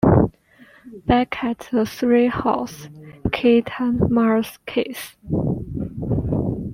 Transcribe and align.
Back 1.05 1.43
at 1.43 1.67
the 1.71 1.83
treehouse, 1.85 2.89
Kate 3.31 3.69
and 3.79 4.09
Mars 4.09 4.57
kiss. 4.65 5.15